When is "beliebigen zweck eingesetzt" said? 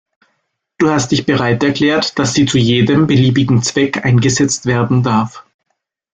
3.05-4.65